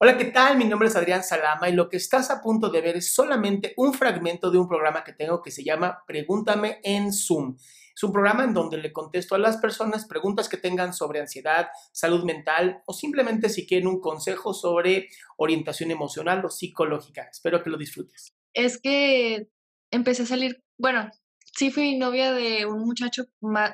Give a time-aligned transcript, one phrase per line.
[0.00, 0.56] Hola, ¿qué tal?
[0.56, 3.74] Mi nombre es Adrián Salama y lo que estás a punto de ver es solamente
[3.76, 7.56] un fragmento de un programa que tengo que se llama Pregúntame en Zoom.
[7.96, 11.66] Es un programa en donde le contesto a las personas preguntas que tengan sobre ansiedad,
[11.90, 17.28] salud mental o simplemente si quieren un consejo sobre orientación emocional o psicológica.
[17.32, 18.28] Espero que lo disfrutes.
[18.54, 19.48] Es que
[19.90, 21.10] empecé a salir, bueno,
[21.40, 23.24] sí fui novia de un muchacho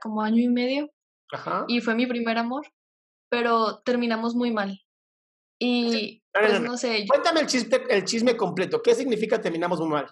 [0.00, 0.88] como año y medio
[1.32, 1.64] Ajá.
[1.66, 2.64] y fue mi primer amor,
[3.28, 4.80] pero terminamos muy mal.
[5.64, 7.06] Y pues no sé.
[7.06, 8.82] Cuéntame el chisme, el chisme completo.
[8.82, 10.08] ¿Qué significa terminamos muy mal?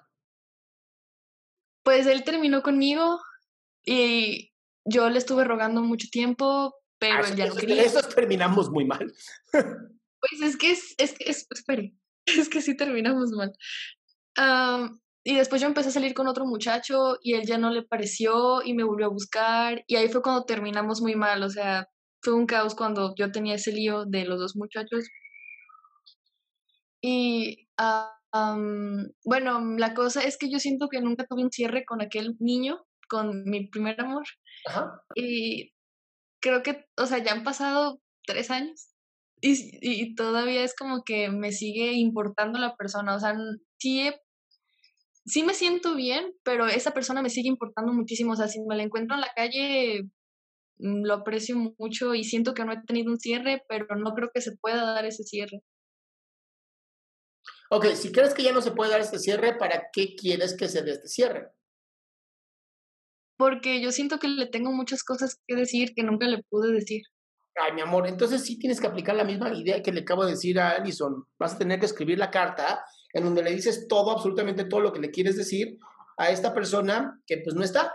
[1.83, 3.19] Pues él terminó conmigo
[3.85, 4.53] y
[4.85, 7.83] yo le estuve rogando mucho tiempo, pero él ya no quería.
[7.83, 9.13] Eso terminamos muy mal.
[10.23, 11.95] Pues es que es, es es, espere,
[12.27, 13.53] es que sí terminamos mal.
[15.25, 18.61] y después yo empecé a salir con otro muchacho y él ya no le pareció
[18.63, 21.89] y me volvió a buscar y ahí fue cuando terminamos muy mal, o sea,
[22.23, 25.09] fue un caos cuando yo tenía ese lío de los dos muchachos
[27.03, 27.67] y
[29.25, 32.85] bueno, la cosa es que yo siento que nunca tuve un cierre con aquel niño,
[33.09, 34.25] con mi primer amor.
[35.15, 35.73] Y
[36.41, 38.91] creo que, o sea, ya han pasado tres años
[39.41, 43.17] y, y, todavía es como que me sigue importando la persona.
[43.17, 43.35] O sea,
[43.79, 44.11] sí,
[45.25, 48.33] sí me siento bien, pero esa persona me sigue importando muchísimo.
[48.33, 50.03] O sea, si me la encuentro en la calle,
[50.79, 54.31] mm, lo aprecio mucho y siento que no he tenido un cierre, pero no creo
[54.35, 55.63] que se pueda dar ese cierre.
[57.73, 60.67] Ok, si crees que ya no se puede dar este cierre, ¿para qué quieres que
[60.67, 61.53] se dé este cierre?
[63.37, 67.03] Porque yo siento que le tengo muchas cosas que decir que nunca le pude decir.
[67.55, 70.33] Ay, mi amor, entonces sí tienes que aplicar la misma idea que le acabo de
[70.33, 71.25] decir a Alison.
[71.39, 74.93] Vas a tener que escribir la carta en donde le dices todo, absolutamente todo lo
[74.93, 75.79] que le quieres decir
[76.17, 77.93] a esta persona que pues no está.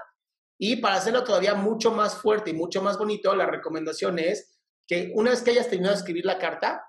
[0.57, 5.11] Y para hacerlo todavía mucho más fuerte y mucho más bonito, la recomendación es que
[5.15, 6.85] una vez que hayas terminado de escribir la carta,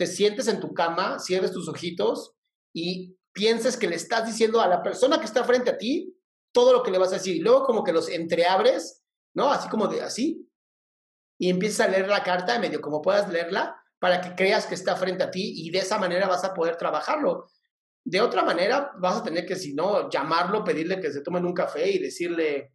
[0.00, 2.34] te sientes en tu cama, cierres tus ojitos
[2.74, 6.16] y pienses que le estás diciendo a la persona que está frente a ti
[6.54, 7.36] todo lo que le vas a decir.
[7.36, 9.52] Y luego como que los entreabres, ¿no?
[9.52, 10.48] Así como de así.
[11.38, 14.96] Y empiezas a leer la carta, medio como puedas leerla, para que creas que está
[14.96, 17.50] frente a ti y de esa manera vas a poder trabajarlo.
[18.02, 21.52] De otra manera, vas a tener que, si no, llamarlo, pedirle que se tomen un
[21.52, 22.72] café y decirle,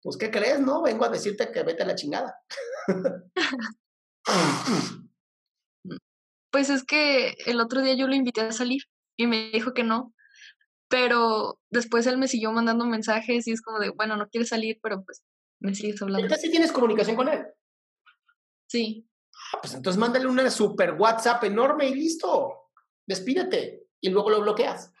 [0.00, 0.60] pues, ¿qué crees?
[0.60, 2.38] No, vengo a decirte que vete a la chingada.
[6.54, 8.82] Pues es que el otro día yo lo invité a salir
[9.16, 10.14] y me dijo que no,
[10.88, 14.78] pero después él me siguió mandando mensajes y es como de, bueno, no quieres salir,
[14.80, 15.24] pero pues
[15.58, 16.22] me sigues hablando.
[16.22, 17.44] Entonces sí tienes comunicación con él.
[18.68, 19.04] Sí.
[19.52, 22.70] Ah, pues entonces mándale una super WhatsApp enorme y listo.
[23.04, 24.92] Despídete y luego lo bloqueas.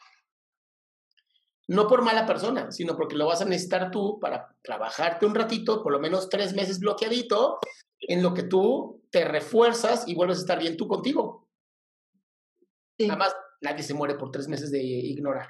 [1.68, 5.84] No por mala persona, sino porque lo vas a necesitar tú para trabajarte un ratito,
[5.84, 7.60] por lo menos tres meses bloqueadito,
[8.00, 11.43] en lo que tú te refuerzas y vuelves a estar bien tú contigo.
[13.00, 15.48] Además, nadie se muere por tres meses de ignorar.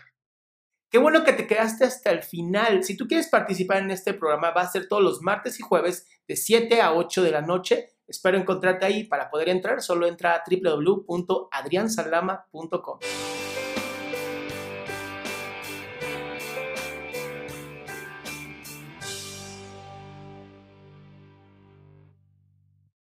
[0.90, 2.84] Qué bueno que te quedaste hasta el final.
[2.84, 6.06] Si tú quieres participar en este programa, va a ser todos los martes y jueves
[6.28, 7.96] de 7 a 8 de la noche.
[8.06, 9.02] Espero encontrarte ahí.
[9.04, 13.00] Para poder entrar, solo entra a www.adriansalama.com.